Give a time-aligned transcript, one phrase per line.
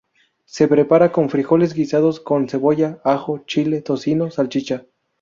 [0.45, 4.87] Se prepara con frijoles guisados con cebolla, ajo, chile, tocino, salchicha.